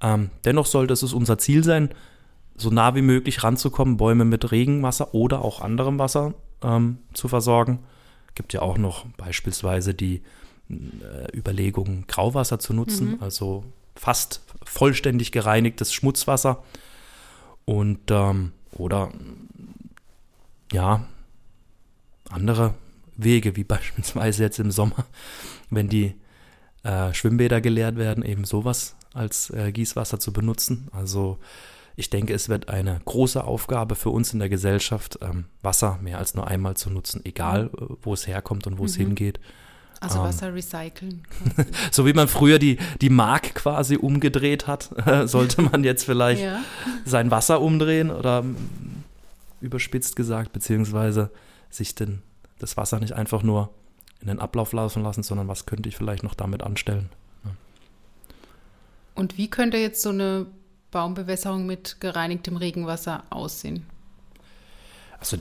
Ähm, 0.01 0.31
dennoch 0.43 0.65
sollte 0.65 0.93
es 0.93 1.03
unser 1.03 1.37
Ziel 1.37 1.63
sein, 1.63 1.89
so 2.55 2.71
nah 2.71 2.95
wie 2.95 3.03
möglich 3.03 3.43
ranzukommen, 3.43 3.97
Bäume 3.97 4.25
mit 4.25 4.51
Regenwasser 4.51 5.13
oder 5.13 5.45
auch 5.45 5.61
anderem 5.61 5.99
Wasser 5.99 6.33
ähm, 6.63 6.97
zu 7.13 7.27
versorgen 7.27 7.79
gibt 8.37 8.53
ja 8.53 8.61
auch 8.61 8.77
noch 8.77 9.05
beispielsweise 9.17 9.95
die 9.95 10.21
äh, 10.69 11.35
Überlegung, 11.35 12.05
Grauwasser 12.07 12.59
zu 12.59 12.73
nutzen, 12.73 13.15
mhm. 13.15 13.23
also 13.23 13.65
fast 13.95 14.41
vollständig 14.63 15.31
gereinigtes 15.31 15.91
Schmutzwasser. 15.91 16.63
Und 17.65 17.99
ähm, 18.11 18.53
oder 18.71 19.11
ja, 20.71 21.05
andere 22.29 22.75
Wege, 23.15 23.55
wie 23.55 23.63
beispielsweise 23.75 24.43
jetzt 24.43 24.59
im 24.59 24.71
Sommer, 24.71 25.05
wenn 25.71 25.89
die 25.89 26.13
äh, 26.83 27.13
Schwimmbäder 27.13 27.59
geleert 27.59 27.97
werden, 27.97 28.23
eben 28.23 28.45
sowas 28.45 28.95
als 29.15 29.49
äh, 29.49 29.71
Gießwasser 29.71 30.19
zu 30.19 30.31
benutzen. 30.31 30.89
Also 30.91 31.39
ich 31.99 32.11
denke, 32.11 32.33
es 32.33 32.47
wird 32.47 32.69
eine 32.69 33.01
große 33.03 33.43
Aufgabe 33.43 33.95
für 33.95 34.11
uns 34.11 34.31
in 34.31 34.37
der 34.37 34.49
Gesellschaft, 34.49 35.17
ähm, 35.23 35.45
Wasser 35.63 35.97
mehr 35.99 36.19
als 36.19 36.35
nur 36.35 36.47
einmal 36.47 36.77
zu 36.77 36.91
nutzen, 36.91 37.21
egal 37.25 37.71
äh, 37.75 37.85
wo 38.03 38.13
es 38.13 38.27
herkommt 38.27 38.67
und 38.67 38.77
wo 38.77 38.85
es 38.85 38.97
mhm. 38.97 39.07
hingeht. 39.07 39.39
Also 39.99 40.19
ähm, 40.19 40.25
Wasser 40.25 40.53
recyceln. 40.53 41.23
so 41.91 42.05
wie 42.05 42.13
man 42.13 42.27
früher 42.27 42.59
die, 42.59 42.77
die 43.01 43.09
Mark 43.09 43.55
quasi 43.55 43.97
umgedreht 43.97 44.67
hat, 44.67 44.91
sollte 45.25 45.63
man 45.63 45.83
jetzt 45.83 46.03
vielleicht 46.03 46.43
ja. 46.43 46.59
sein 47.03 47.31
Wasser 47.31 47.61
umdrehen 47.61 48.11
oder 48.11 48.39
ähm, 48.39 48.55
überspitzt 49.59 50.15
gesagt, 50.15 50.53
beziehungsweise 50.53 51.31
sich 51.71 51.95
denn 51.95 52.21
das 52.59 52.77
Wasser 52.77 52.99
nicht 52.99 53.13
einfach 53.13 53.41
nur 53.41 53.71
in 54.21 54.27
den 54.27 54.39
Ablauf 54.39 54.71
laufen 54.71 55.01
lassen, 55.01 55.23
sondern 55.23 55.47
was 55.47 55.65
könnte 55.65 55.89
ich 55.89 55.97
vielleicht 55.97 56.21
noch 56.21 56.35
damit 56.35 56.61
anstellen. 56.61 57.09
Und 59.15 59.39
wie 59.39 59.49
könnte 59.49 59.77
jetzt 59.77 60.03
so 60.03 60.09
eine 60.09 60.45
Baumbewässerung 60.91 61.65
mit 61.65 61.97
gereinigtem 61.99 62.57
Regenwasser 62.57 63.23
aussehen? 63.29 63.85
Also 65.19 65.37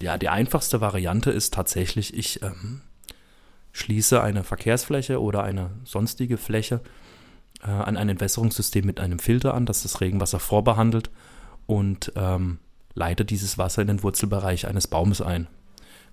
ja, 0.00 0.18
die 0.18 0.28
einfachste 0.28 0.80
Variante 0.80 1.30
ist 1.30 1.54
tatsächlich, 1.54 2.16
ich 2.16 2.42
ähm, 2.42 2.80
schließe 3.72 4.22
eine 4.22 4.44
Verkehrsfläche 4.44 5.20
oder 5.20 5.42
eine 5.42 5.70
sonstige 5.84 6.36
Fläche 6.36 6.80
äh, 7.62 7.70
an 7.70 7.96
ein 7.96 8.08
Entwässerungssystem 8.08 8.84
mit 8.84 9.00
einem 9.00 9.18
Filter 9.18 9.54
an, 9.54 9.66
das 9.66 9.82
das 9.82 10.00
Regenwasser 10.00 10.40
vorbehandelt 10.40 11.10
und 11.66 12.12
ähm, 12.16 12.58
leite 12.94 13.24
dieses 13.24 13.58
Wasser 13.58 13.82
in 13.82 13.88
den 13.88 14.02
Wurzelbereich 14.02 14.66
eines 14.66 14.86
Baumes 14.86 15.20
ein. 15.20 15.46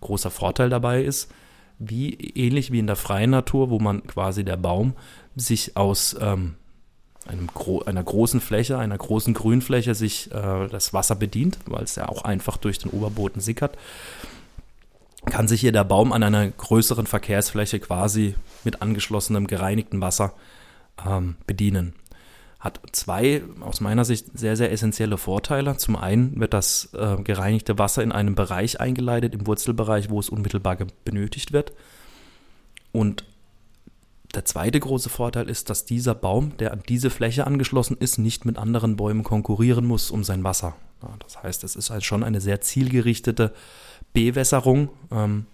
Großer 0.02 0.30
Vorteil 0.30 0.70
dabei 0.70 1.04
ist, 1.04 1.32
wie 1.80 2.14
ähnlich 2.14 2.72
wie 2.72 2.80
in 2.80 2.88
der 2.88 2.96
freien 2.96 3.32
Natur, 3.32 3.70
wo 3.70 3.80
man 3.80 4.06
quasi 4.06 4.46
der 4.46 4.58
Baum 4.58 4.94
sich 5.36 5.76
aus 5.76 6.16
ähm, 6.20 6.56
einem 7.26 7.48
gro 7.48 7.82
einer 7.82 8.04
großen 8.04 8.40
Fläche, 8.40 8.78
einer 8.78 8.98
großen 8.98 9.34
Grünfläche 9.34 9.96
sich 9.96 10.32
äh, 10.32 10.68
das 10.68 10.94
Wasser 10.94 11.16
bedient, 11.16 11.60
weil 11.66 11.84
es 11.84 11.96
ja 11.96 12.08
auch 12.08 12.24
einfach 12.24 12.58
durch 12.58 12.78
den 12.78 12.92
Oberboden 12.92 13.42
sickert, 13.42 13.78
kann 15.26 15.48
sich 15.48 15.62
hier 15.62 15.72
der 15.72 15.84
Baum 15.84 16.14
an 16.14 16.24
einer 16.24 16.48
größeren 16.48 17.08
Verkehrsfläche 17.08 17.80
quasi 17.80 18.36
mit 18.64 18.82
angeschlossenem 18.82 19.48
gereinigten 19.48 20.02
Wasser 20.02 20.34
ähm, 21.06 21.36
bedienen. 21.48 21.94
Hat 22.60 22.80
zwei 22.94 23.44
aus 23.60 23.82
meiner 23.82 24.06
Sicht 24.06 24.26
sehr, 24.34 24.56
sehr 24.56 24.72
essentielle 24.72 25.18
Vorteile. 25.18 25.78
Zum 25.78 25.96
einen 25.96 26.40
wird 26.40 26.54
das 26.54 26.90
äh, 26.94 27.18
gereinigte 27.24 27.78
Wasser 27.78 28.02
in 28.02 28.12
einem 28.12 28.36
Bereich 28.36 28.80
eingeleitet, 28.80 29.34
im 29.36 29.46
Wurzelbereich, 29.46 30.10
wo 30.10 30.20
es 30.20 30.30
unmittelbar 30.30 30.78
benötigt 31.04 31.54
wird. 31.54 31.74
Und 32.92 33.24
der 34.36 34.46
zweite 34.46 34.80
große 34.80 35.10
Vorteil 35.10 35.50
ist, 35.50 35.70
dass 35.70 35.86
dieser 35.86 36.14
Baum, 36.14 36.58
der 36.58 36.72
an 36.72 36.84
diese 36.88 37.10
Fläche 37.10 37.48
angeschlossen 37.48 37.98
ist, 38.00 38.18
nicht 38.18 38.46
mit 38.46 38.58
anderen 38.58 38.96
Bäumen 38.98 39.24
konkurrieren 39.24 39.86
muss 39.86 40.12
um 40.12 40.24
sein 40.24 40.44
Wasser. 40.44 40.76
Das 41.20 41.42
heißt, 41.42 41.64
es 41.64 41.76
ist 41.76 41.90
halt 41.90 42.04
schon 42.04 42.24
eine 42.24 42.42
sehr 42.42 42.62
zielgerichtete 42.62 43.54
Bewässerung, 44.14 44.90
ähm, 45.12 45.46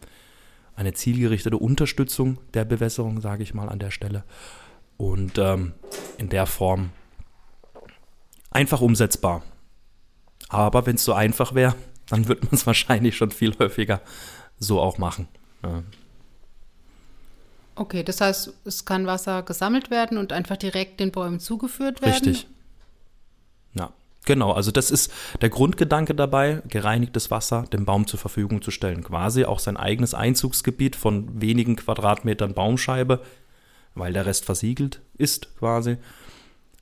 eine 0.75 0.93
zielgerichtete 0.93 1.57
Unterstützung 1.57 2.37
der 2.53 2.65
Bewässerung, 2.65 3.21
sage 3.21 3.43
ich 3.43 3.53
mal 3.53 3.69
an 3.69 3.79
der 3.79 3.91
Stelle. 3.91 4.23
Und 4.97 5.37
ähm, 5.37 5.73
in 6.17 6.29
der 6.29 6.45
Form 6.45 6.91
einfach 8.51 8.81
umsetzbar. 8.81 9.43
Aber 10.49 10.85
wenn 10.85 10.95
es 10.95 11.03
so 11.03 11.13
einfach 11.13 11.53
wäre, 11.55 11.75
dann 12.09 12.27
würde 12.27 12.45
man 12.45 12.53
es 12.53 12.65
wahrscheinlich 12.65 13.17
schon 13.17 13.31
viel 13.31 13.57
häufiger 13.57 14.01
so 14.57 14.79
auch 14.79 14.97
machen. 14.97 15.27
Ja. 15.63 15.83
Okay, 17.81 18.03
das 18.03 18.21
heißt, 18.21 18.53
es 18.63 18.85
kann 18.85 19.07
Wasser 19.07 19.41
gesammelt 19.41 19.89
werden 19.89 20.19
und 20.19 20.33
einfach 20.33 20.55
direkt 20.55 20.99
den 20.99 21.09
Bäumen 21.09 21.39
zugeführt 21.39 22.03
werden? 22.03 22.13
Richtig. 22.13 22.47
Ja, 23.73 23.89
genau. 24.23 24.51
Also 24.51 24.69
das 24.69 24.91
ist 24.91 25.11
der 25.41 25.49
Grundgedanke 25.49 26.13
dabei, 26.13 26.61
gereinigtes 26.67 27.31
Wasser 27.31 27.63
dem 27.73 27.85
Baum 27.85 28.05
zur 28.05 28.19
Verfügung 28.19 28.61
zu 28.61 28.69
stellen. 28.69 29.03
Quasi 29.03 29.45
auch 29.45 29.57
sein 29.57 29.77
eigenes 29.77 30.13
Einzugsgebiet 30.13 30.95
von 30.95 31.41
wenigen 31.41 31.75
Quadratmetern 31.75 32.53
Baumscheibe, 32.53 33.19
weil 33.95 34.13
der 34.13 34.27
Rest 34.27 34.45
versiegelt 34.45 35.01
ist 35.17 35.57
quasi, 35.57 35.97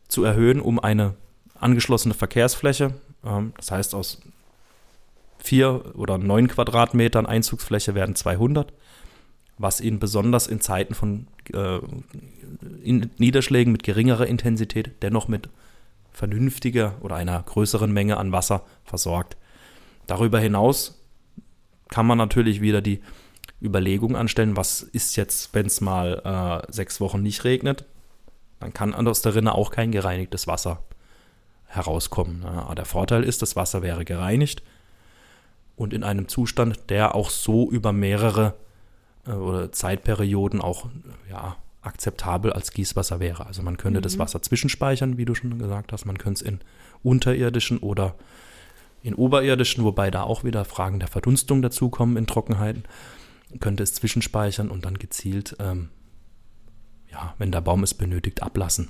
zu 0.09 0.25
erhöhen, 0.25 0.59
um 0.59 0.81
eine 0.81 1.15
angeschlossene 1.55 2.13
Verkehrsfläche, 2.13 2.93
ähm, 3.23 3.53
das 3.55 3.71
heißt 3.71 3.95
aus 3.95 4.19
vier 5.37 5.95
oder 5.95 6.17
neun 6.17 6.49
Quadratmetern 6.49 7.25
Einzugsfläche 7.25 7.95
werden 7.95 8.17
200 8.17 8.73
was 9.59 9.81
ihn 9.81 9.99
besonders 9.99 10.47
in 10.47 10.61
Zeiten 10.61 10.95
von 10.95 11.27
äh, 11.53 11.79
in 12.81 13.11
Niederschlägen 13.17 13.71
mit 13.71 13.83
geringerer 13.83 14.25
Intensität 14.25 14.93
dennoch 15.03 15.27
mit 15.27 15.49
vernünftiger 16.11 16.95
oder 17.01 17.15
einer 17.15 17.43
größeren 17.43 17.91
Menge 17.91 18.17
an 18.17 18.31
Wasser 18.31 18.63
versorgt. 18.83 19.37
Darüber 20.07 20.39
hinaus 20.39 20.99
kann 21.89 22.07
man 22.07 22.17
natürlich 22.17 22.61
wieder 22.61 22.81
die 22.81 23.01
Überlegung 23.61 24.15
anstellen, 24.15 24.55
was 24.55 24.81
ist 24.81 25.17
jetzt, 25.17 25.53
wenn 25.53 25.65
es 25.65 25.81
mal 25.81 26.63
äh, 26.67 26.71
sechs 26.71 27.01
Wochen 27.01 27.21
nicht 27.21 27.43
regnet, 27.43 27.85
dann 28.59 28.73
kann 28.73 28.93
aus 28.95 29.21
der 29.21 29.35
Rinne 29.35 29.53
auch 29.53 29.71
kein 29.71 29.91
gereinigtes 29.91 30.47
Wasser 30.47 30.83
herauskommen. 31.65 32.43
Ja, 32.43 32.73
der 32.75 32.85
Vorteil 32.85 33.23
ist, 33.23 33.41
das 33.41 33.57
Wasser 33.57 33.81
wäre 33.81 34.05
gereinigt 34.05 34.63
und 35.75 35.93
in 35.93 36.03
einem 36.03 36.29
Zustand, 36.29 36.89
der 36.89 37.13
auch 37.15 37.29
so 37.29 37.69
über 37.69 37.91
mehrere 37.91 38.55
oder 39.35 39.71
Zeitperioden 39.71 40.61
auch 40.61 40.87
ja, 41.29 41.55
akzeptabel 41.81 42.51
als 42.53 42.71
Gießwasser 42.71 43.19
wäre. 43.19 43.45
Also 43.45 43.61
man 43.61 43.77
könnte 43.77 43.99
mhm. 43.99 44.03
das 44.03 44.19
Wasser 44.19 44.41
zwischenspeichern, 44.41 45.17
wie 45.17 45.25
du 45.25 45.35
schon 45.35 45.57
gesagt 45.57 45.91
hast. 45.91 46.05
Man 46.05 46.17
könnte 46.17 46.43
es 46.43 46.47
in 46.47 46.59
unterirdischen 47.03 47.79
oder 47.79 48.15
in 49.01 49.15
oberirdischen, 49.15 49.83
wobei 49.83 50.11
da 50.11 50.23
auch 50.23 50.43
wieder 50.43 50.65
Fragen 50.65 50.99
der 50.99 51.07
Verdunstung 51.07 51.61
dazukommen 51.61 52.17
in 52.17 52.27
Trockenheiten, 52.27 52.83
könnte 53.59 53.83
es 53.83 53.93
zwischenspeichern 53.93 54.69
und 54.69 54.85
dann 54.85 54.97
gezielt, 54.97 55.55
ähm, 55.59 55.89
ja, 57.09 57.33
wenn 57.37 57.51
der 57.51 57.61
Baum 57.61 57.83
es 57.83 57.93
benötigt, 57.93 58.43
ablassen. 58.43 58.89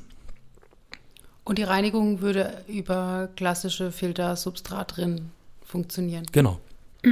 Und 1.44 1.58
die 1.58 1.64
Reinigung 1.64 2.22
würde 2.22 2.64
über 2.68 3.30
klassische 3.36 3.92
Filtersubstrat 3.92 4.98
drin 4.98 5.32
funktionieren. 5.64 6.26
Genau. 6.32 6.60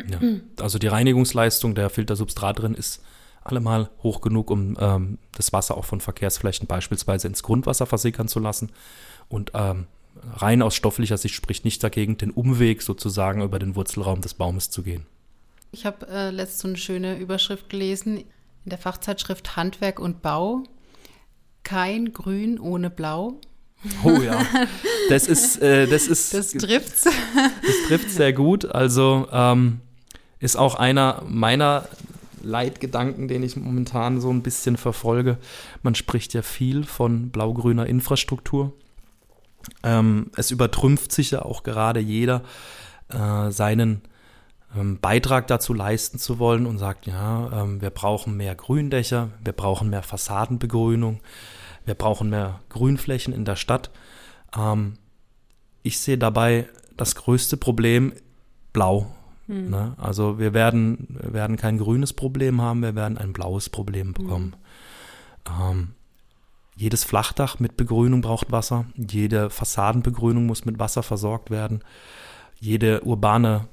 Ja. 0.10 0.20
Also 0.60 0.80
die 0.80 0.88
Reinigungsleistung 0.88 1.74
der 1.74 1.90
Filtersubstrat 1.90 2.60
drin 2.60 2.74
ist 2.74 3.02
allemal 3.48 3.90
hoch 4.04 4.22
genug, 4.22 4.52
um 4.52 4.78
ähm, 4.80 5.18
das 5.36 5.54
Wasser 5.54 5.78
auch 5.78 5.86
von 5.86 6.02
Verkehrsflächen 6.02 6.68
beispielsweise 6.68 7.28
ins 7.28 7.44
Grundwasser 7.44 7.86
versickern 7.86 8.28
zu 8.28 8.40
lassen. 8.40 8.72
Und 9.30 9.52
ähm, 9.54 9.88
rein 10.34 10.62
aus 10.62 10.76
stofflicher 10.76 11.18
Sicht 11.18 11.36
spricht 11.36 11.66
nicht 11.66 11.84
dagegen, 11.84 12.18
den 12.18 12.32
Umweg 12.32 12.82
sozusagen 12.82 13.42
über 13.42 13.60
den 13.60 13.76
Wurzelraum 13.76 14.22
des 14.22 14.34
Baumes 14.34 14.70
zu 14.70 14.84
gehen. 14.84 15.06
Ich 15.72 15.86
habe 15.86 16.08
äh, 16.08 16.30
letztens 16.30 16.60
so 16.62 16.68
eine 16.68 16.78
schöne 16.78 17.18
Überschrift 17.18 17.70
gelesen 17.70 18.18
in 18.18 18.70
der 18.70 18.78
Fachzeitschrift 18.78 19.56
Handwerk 19.56 20.00
und 20.00 20.22
Bau. 20.22 20.64
Kein 21.64 22.14
Grün 22.14 22.60
ohne 22.60 22.90
Blau. 22.90 23.40
Oh 24.04 24.22
ja, 24.22 24.44
das 25.10 25.28
ist, 25.28 25.62
äh, 25.62 25.88
das 25.88 26.08
ist. 26.08 26.34
Das 26.34 26.52
trifft's. 26.52 27.04
Das 27.04 27.88
trifft 27.88 28.10
sehr 28.10 28.34
gut. 28.34 28.66
Also 28.66 29.28
ähm, 29.32 29.82
ist 30.40 30.56
auch 30.56 30.76
einer 30.76 31.24
meiner 31.28 31.88
Leitgedanken, 32.48 33.28
den 33.28 33.44
ich 33.44 33.56
momentan 33.56 34.20
so 34.22 34.30
ein 34.30 34.42
bisschen 34.42 34.78
verfolge. 34.78 35.38
Man 35.84 35.96
spricht 35.96 36.34
ja 36.34 36.42
viel 36.42 36.84
von 36.84 37.30
blau-grüner 37.30 37.86
Infrastruktur. 37.86 38.74
Ähm, 39.84 40.32
es 40.36 40.52
übertrümpft 40.52 41.12
sich 41.12 41.32
ja 41.32 41.44
auch 41.44 41.64
gerade 41.64 42.00
jeder, 42.00 42.44
äh, 43.10 43.52
seinen 43.52 44.02
ähm, 44.76 45.00
Beitrag 45.00 45.48
dazu 45.48 45.74
leisten 45.74 46.20
zu 46.20 46.40
wollen 46.40 46.66
und 46.66 46.78
sagt, 46.78 47.08
ja, 47.08 47.64
ähm, 47.64 47.82
wir 47.82 47.90
brauchen 47.90 48.38
mehr 48.38 48.56
Gründächer, 48.56 49.30
wir 49.44 49.54
brauchen 49.54 49.90
mehr 49.90 50.04
Fassadenbegrünung, 50.04 51.20
wir 51.86 51.96
brauchen 51.96 52.30
mehr 52.30 52.60
Grünflächen 52.70 53.34
in 53.34 53.46
der 53.46 53.56
Stadt. 53.56 53.92
Ähm, 54.58 54.94
ich 55.84 56.00
sehe 56.00 56.18
dabei 56.18 56.68
das 56.96 57.16
größte 57.16 57.58
Problem 57.58 58.14
blau. 58.74 59.08
Hm. 59.48 59.70
Ne? 59.70 59.94
Also 59.98 60.40
wir 60.40 60.54
werden, 60.54 61.18
wir 61.22 61.34
werden 61.34 61.58
kein 61.58 61.78
grünes 61.78 62.14
Problem 62.14 62.62
haben, 62.62 62.82
wir 62.82 62.96
werden 62.96 63.18
ein 63.18 63.34
blaues 63.34 63.70
Problem 63.70 64.14
bekommen. 64.14 64.56
Hm. 65.48 65.54
Ähm, 65.62 65.88
jedes 66.76 67.04
Flachdach 67.04 67.60
mit 67.60 67.76
Begrünung 67.76 68.22
braucht 68.22 68.52
Wasser, 68.52 68.86
jede 68.96 69.50
Fassadenbegrünung 69.50 70.46
muss 70.46 70.66
mit 70.66 70.78
Wasser 70.78 71.02
versorgt 71.02 71.50
werden, 71.50 71.84
jede 72.60 73.02
urbane 73.04 73.68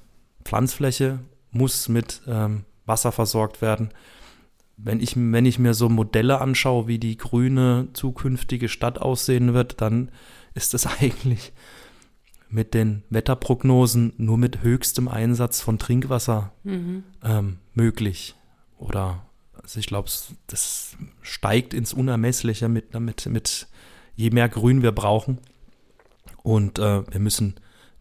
Pflanzfläche 0.45 1.19
muss 1.51 1.89
mit 1.89 2.23
ähm, 2.27 2.65
Wasser 2.87 3.13
versorgt 3.13 3.61
werden 3.61 3.91
wenn 4.77 5.01
ich, 5.01 5.17
wenn 5.17 5.47
ich 5.47 5.59
mir 5.59 5.75
so 5.75 5.89
Modelle 5.89 6.41
anschaue, 6.41 6.87
wie 6.89 6.99
die 6.99 7.17
grüne 7.17 7.89
zukünftige 7.93 8.69
Stadt 8.69 8.99
aussehen 8.99 9.55
wird, 9.55 9.81
dann 9.81 10.11
ist 10.55 10.75
das 10.75 10.87
eigentlich 11.01 11.53
mit 12.49 12.75
den 12.75 13.03
Wetterprognosen 13.11 14.13
nur 14.17 14.39
mit 14.39 14.63
höchstem 14.63 15.09
Einsatz 15.09 15.61
von 15.61 15.79
Trinkwasser 15.79 16.53
mhm. 16.63 17.05
ähm, 17.23 17.59
möglich. 17.75 18.35
Oder 18.79 19.27
also 19.61 19.81
ich 19.81 19.87
glaube, 19.87 20.11
das 20.47 20.97
steigt 21.23 21.75
ins 21.75 21.93
Unermessliche 21.93 22.69
mit, 22.69 22.99
mit, 22.99 23.27
mit 23.27 23.67
je 24.15 24.31
mehr 24.31 24.49
Grün 24.49 24.83
wir 24.83 24.93
brauchen. 24.93 25.39
Und 26.43 26.79
äh, 26.79 27.03
wir 27.11 27.21
müssen 27.21 27.55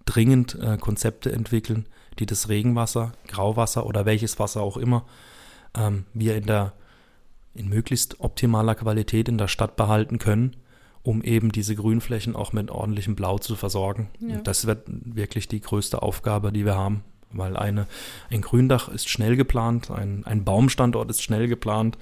dringend 0.06 0.56
äh, 0.56 0.78
Konzepte 0.78 1.32
entwickeln, 1.32 1.88
die 2.20 2.26
das 2.26 2.50
Regenwasser, 2.50 3.14
Grauwasser 3.28 3.86
oder 3.86 4.06
welches 4.06 4.38
Wasser 4.40 4.62
auch 4.62 4.78
immer 4.78 5.06
ähm, 5.76 6.06
wir 6.14 6.36
in 6.36 6.46
der 6.46 6.74
in 7.56 7.70
möglichst 7.70 8.20
optimaler 8.20 8.76
Qualität 8.76 9.30
in 9.30 9.38
der 9.38 9.48
Stadt 9.48 9.76
behalten 9.76 10.18
können, 10.18 10.56
um 11.04 11.22
eben 11.22 11.52
diese 11.52 11.76
Grünflächen 11.76 12.36
auch 12.36 12.54
mit 12.54 12.72
ordentlichem 12.72 13.16
Blau 13.16 13.38
zu 13.38 13.56
versorgen. 13.56 14.10
Ja. 14.20 14.38
Und 14.38 14.48
das 14.48 14.66
wird 14.66 14.88
wirklich 14.88 15.48
die 15.48 15.62
größte 15.62 16.02
Aufgabe, 16.02 16.52
die 16.52 16.66
wir 16.66 16.76
haben, 16.76 17.04
weil 17.32 17.58
eine, 17.58 17.88
ein 18.32 18.42
Gründach 18.42 18.88
ist 18.88 19.10
schnell 19.10 19.36
geplant, 19.36 19.92
ein, 19.92 20.26
ein 20.26 20.46
Baumstandort 20.46 21.10
ist 21.10 21.22
schnell 21.22 21.48
geplant. 21.48 21.98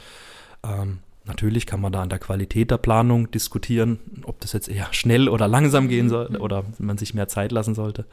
Ähm, 0.63 0.99
natürlich 1.25 1.65
kann 1.65 1.81
man 1.81 1.91
da 1.91 2.03
an 2.03 2.09
der 2.09 2.19
Qualität 2.19 2.69
der 2.69 2.77
Planung 2.77 3.31
diskutieren, 3.31 3.99
ob 4.23 4.39
das 4.39 4.53
jetzt 4.53 4.69
eher 4.69 4.87
schnell 4.91 5.29
oder 5.29 5.47
langsam 5.47 5.87
gehen 5.87 6.09
soll 6.09 6.29
mhm. 6.29 6.35
oder 6.35 6.63
man 6.77 6.99
sich 6.99 7.15
mehr 7.15 7.27
Zeit 7.27 7.51
lassen 7.51 7.73
sollte. 7.73 8.05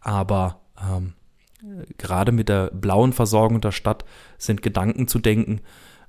Aber 0.00 0.60
ähm, 0.80 1.12
gerade 1.98 2.32
mit 2.32 2.48
der 2.48 2.70
blauen 2.70 3.12
Versorgung 3.12 3.60
der 3.60 3.72
Stadt 3.72 4.04
sind 4.38 4.62
Gedanken 4.62 5.06
zu 5.06 5.20
denken, 5.20 5.60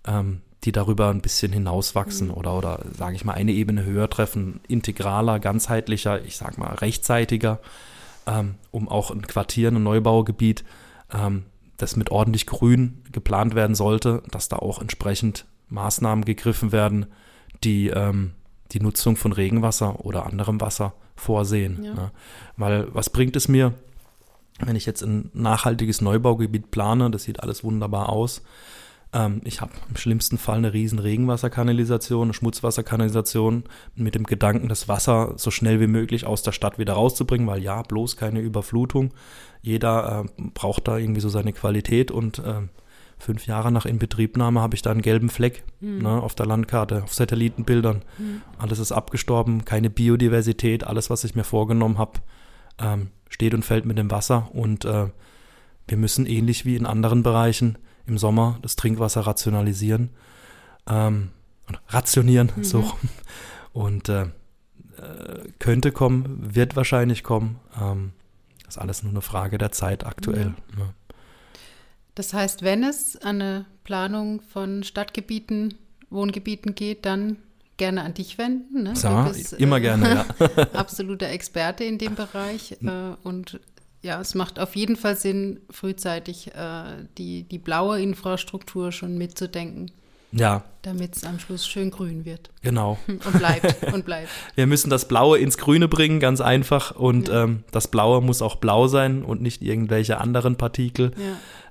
ähm, 0.05 0.41
die 0.63 0.71
darüber 0.71 1.09
ein 1.09 1.21
bisschen 1.21 1.53
hinauswachsen 1.53 2.27
mhm. 2.27 2.33
oder, 2.33 2.57
oder 2.57 2.79
sage 2.97 3.15
ich 3.15 3.25
mal, 3.25 3.33
eine 3.33 3.51
Ebene 3.51 3.85
höher 3.85 4.09
treffen, 4.09 4.59
integraler, 4.67 5.39
ganzheitlicher, 5.39 6.23
ich 6.25 6.37
sage 6.37 6.59
mal, 6.59 6.73
rechtzeitiger, 6.75 7.59
ähm, 8.25 8.55
um 8.71 8.89
auch 8.89 9.11
ein 9.11 9.21
Quartier, 9.21 9.71
ein 9.71 9.83
Neubaugebiet, 9.83 10.63
ähm, 11.13 11.43
das 11.77 11.95
mit 11.95 12.09
ordentlich 12.09 12.47
Grün 12.47 13.03
geplant 13.11 13.53
werden 13.55 13.75
sollte, 13.75 14.23
dass 14.31 14.49
da 14.49 14.57
auch 14.57 14.81
entsprechend 14.81 15.45
Maßnahmen 15.69 16.25
gegriffen 16.25 16.71
werden, 16.71 17.05
die 17.63 17.89
ähm, 17.89 18.31
die 18.71 18.79
Nutzung 18.81 19.15
von 19.15 19.31
Regenwasser 19.31 20.03
oder 20.05 20.25
anderem 20.25 20.59
Wasser 20.59 20.93
vorsehen. 21.15 21.83
Ja. 21.83 21.93
Ne? 21.93 22.11
Weil 22.57 22.93
was 22.93 23.09
bringt 23.09 23.35
es 23.35 23.47
mir, 23.47 23.73
wenn 24.59 24.75
ich 24.75 24.85
jetzt 24.85 25.03
ein 25.03 25.29
nachhaltiges 25.33 26.01
Neubaugebiet 26.01 26.71
plane, 26.71 27.11
das 27.11 27.23
sieht 27.23 27.41
alles 27.41 27.63
wunderbar 27.63 28.09
aus. 28.09 28.41
Ähm, 29.17 29.41
ich 29.43 29.61
habe 29.61 29.71
im 29.89 29.95
schlimmsten 29.95 30.37
Fall 30.37 30.57
eine 30.57 30.73
riesen 30.73 30.99
Regenwasserkanalisation, 30.99 32.27
eine 32.27 32.33
Schmutzwasserkanalisation 32.33 33.63
mit 33.95 34.15
dem 34.15 34.25
Gedanken, 34.25 34.69
das 34.69 34.87
Wasser 34.87 35.33
so 35.37 35.49
schnell 35.49 35.79
wie 35.79 35.87
möglich 35.87 36.25
aus 36.25 36.43
der 36.43 36.51
Stadt 36.51 36.77
wieder 36.77 36.93
rauszubringen, 36.93 37.47
weil 37.47 37.63
ja, 37.63 37.81
bloß 37.81 38.15
keine 38.15 38.39
Überflutung. 38.41 39.13
Jeder 39.61 40.25
äh, 40.25 40.41
braucht 40.53 40.87
da 40.87 40.97
irgendwie 40.97 41.21
so 41.21 41.29
seine 41.29 41.51
Qualität 41.51 42.11
und 42.11 42.39
äh, 42.39 42.61
fünf 43.17 43.47
Jahre 43.47 43.71
nach 43.71 43.87
Inbetriebnahme 43.87 44.61
habe 44.61 44.75
ich 44.75 44.83
da 44.83 44.91
einen 44.91 45.01
gelben 45.01 45.29
Fleck 45.29 45.63
mhm. 45.79 46.03
ne, 46.03 46.21
auf 46.21 46.35
der 46.35 46.45
Landkarte, 46.45 47.03
auf 47.03 47.13
Satellitenbildern. 47.13 48.03
Mhm. 48.19 48.41
Alles 48.59 48.77
ist 48.77 48.91
abgestorben, 48.91 49.65
keine 49.65 49.89
Biodiversität, 49.89 50.85
alles, 50.85 51.09
was 51.09 51.23
ich 51.23 51.33
mir 51.33 51.43
vorgenommen 51.43 51.97
habe, 51.97 52.19
ähm, 52.77 53.07
steht 53.29 53.55
und 53.55 53.65
fällt 53.65 53.85
mit 53.85 53.97
dem 53.97 54.11
Wasser. 54.11 54.49
Und 54.53 54.85
äh, 54.85 55.07
wir 55.87 55.97
müssen 55.97 56.27
ähnlich 56.27 56.65
wie 56.65 56.75
in 56.75 56.85
anderen 56.85 57.23
Bereichen 57.23 57.79
im 58.07 58.17
Sommer 58.17 58.57
das 58.61 58.75
Trinkwasser 58.75 59.21
rationalisieren, 59.21 60.09
ähm, 60.87 61.29
rationieren, 61.89 62.51
mhm. 62.55 62.63
so. 62.63 62.91
Und 63.73 64.09
äh, 64.09 64.23
äh, 64.23 64.29
könnte 65.59 65.91
kommen, 65.91 66.55
wird 66.55 66.75
wahrscheinlich 66.75 67.23
kommen. 67.23 67.59
Ähm, 67.79 68.13
ist 68.67 68.77
alles 68.77 69.03
nur 69.03 69.11
eine 69.11 69.21
Frage 69.21 69.57
der 69.57 69.71
Zeit 69.71 70.05
aktuell. 70.05 70.53
Ja. 70.77 70.83
Ne? 70.83 70.93
Das 72.15 72.33
heißt, 72.33 72.63
wenn 72.63 72.83
es 72.83 73.15
an 73.17 73.41
eine 73.41 73.65
Planung 73.83 74.41
von 74.41 74.83
Stadtgebieten, 74.83 75.75
Wohngebieten 76.09 76.73
geht, 76.73 77.05
dann 77.05 77.37
gerne 77.77 78.01
an 78.03 78.15
dich 78.15 78.37
wenden. 78.37 78.83
Ne? 78.83 78.93
Ja, 78.95 79.27
bist, 79.27 79.53
immer 79.53 79.77
äh, 79.77 79.81
gerne, 79.81 80.25
ja. 80.39 80.63
absoluter 80.73 81.29
Experte 81.29 81.83
in 81.83 81.97
dem 81.99 82.15
Bereich. 82.15 82.77
Äh, 82.81 83.15
und 83.23 83.59
ja, 84.01 84.21
es 84.21 84.35
macht 84.35 84.59
auf 84.59 84.75
jeden 84.75 84.95
Fall 84.95 85.15
Sinn, 85.15 85.59
frühzeitig 85.69 86.53
äh, 86.55 87.05
die, 87.17 87.43
die 87.43 87.57
blaue 87.57 88.01
Infrastruktur 88.01 88.91
schon 88.91 89.17
mitzudenken. 89.17 89.91
Ja. 90.31 90.63
Damit 90.81 91.15
es 91.15 91.23
am 91.23 91.39
Schluss 91.39 91.65
schön 91.65 91.89
grün 91.89 92.25
wird. 92.25 92.49
Genau. 92.61 92.99
Und 93.07 93.37
bleibt 93.37 93.83
und 93.93 94.05
bleibt. 94.05 94.29
Wir 94.55 94.67
müssen 94.67 94.89
das 94.89 95.07
Blaue 95.07 95.39
ins 95.39 95.57
Grüne 95.57 95.87
bringen, 95.87 96.19
ganz 96.19 96.41
einfach. 96.41 96.91
Und 96.91 97.29
ja. 97.29 97.43
ähm, 97.43 97.63
das 97.71 97.87
Blaue 97.87 98.21
muss 98.21 98.41
auch 98.41 98.57
blau 98.57 98.87
sein 98.87 99.23
und 99.23 99.41
nicht 99.41 99.61
irgendwelche 99.61 100.19
anderen 100.19 100.57
Partikel, 100.57 101.11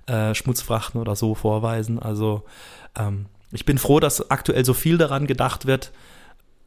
ja. 0.09 0.31
äh, 0.31 0.35
Schmutzfrachten 0.35 1.01
oder 1.01 1.17
so 1.17 1.35
vorweisen. 1.35 1.99
Also 1.99 2.45
ähm, 2.99 3.27
ich 3.53 3.65
bin 3.65 3.79
froh, 3.79 4.01
dass 4.01 4.31
aktuell 4.31 4.65
so 4.65 4.75
viel 4.75 4.99
daran 4.99 5.27
gedacht 5.27 5.67
wird. 5.67 5.93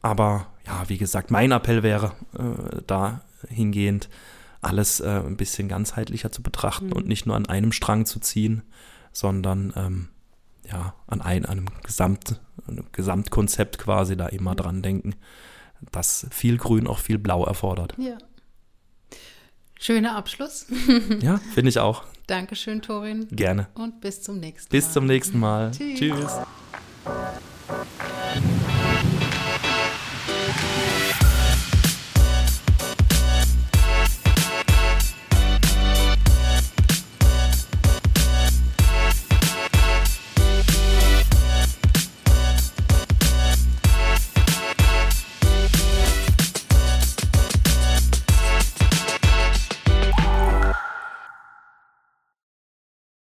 Aber 0.02 0.46
ja, 0.66 0.88
wie 0.88 0.96
gesagt, 0.96 1.30
mein 1.30 1.52
Appell 1.52 1.82
wäre 1.82 2.12
äh, 2.38 2.82
dahingehend, 2.86 4.08
alles 4.60 5.00
äh, 5.00 5.22
ein 5.26 5.36
bisschen 5.36 5.68
ganzheitlicher 5.68 6.30
zu 6.30 6.42
betrachten 6.42 6.88
mhm. 6.88 6.92
und 6.92 7.08
nicht 7.08 7.26
nur 7.26 7.36
an 7.36 7.46
einem 7.46 7.72
Strang 7.72 8.06
zu 8.06 8.20
ziehen, 8.20 8.62
sondern 9.12 9.72
ähm, 9.76 10.08
ja, 10.70 10.94
an 11.06 11.20
ein, 11.20 11.46
einem 11.46 11.66
Gesamt, 11.82 12.40
einem 12.66 12.86
Gesamtkonzept 12.92 13.78
quasi 13.78 14.16
da 14.16 14.26
immer 14.26 14.54
dran 14.54 14.82
denken, 14.82 15.14
dass 15.90 16.26
viel 16.30 16.58
Grün 16.58 16.86
auch 16.86 16.98
viel 16.98 17.18
Blau 17.18 17.44
erfordert. 17.44 17.94
Ja. 17.98 18.18
Schöner 19.78 20.14
Abschluss. 20.14 20.66
ja, 21.20 21.38
finde 21.54 21.70
ich 21.70 21.78
auch. 21.78 22.04
Dankeschön, 22.26 22.82
Torin. 22.82 23.28
Gerne. 23.30 23.68
Und 23.74 24.02
bis 24.02 24.22
zum 24.22 24.38
nächsten 24.38 24.68
Mal. 24.68 24.78
Bis 24.78 24.92
zum 24.92 25.06
nächsten 25.06 25.38
Mal. 25.38 25.70
Tschüss. 25.70 25.98
Tschüss. 25.98 26.38